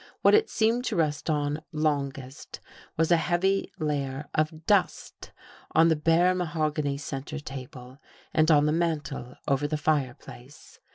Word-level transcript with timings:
What 0.23 0.33
it 0.33 0.49
seemed 0.49 0.83
to 0.85 0.95
rest 0.95 1.29
on 1.29 1.61
longest, 1.71 2.59
was 2.97 3.11
a 3.11 3.17
heavy 3.17 3.71
layer 3.77 4.29
of 4.33 4.65
dust 4.65 5.31
on 5.75 5.89
the 5.89 5.95
bare 5.95 6.33
mahogany 6.33 6.97
center 6.97 7.37
table 7.39 7.99
and 8.33 8.49
on 8.49 8.65
the 8.65 8.71
mantel 8.71 9.35
over 9.47 9.67
the 9.67 9.77
fireplace. 9.77 10.79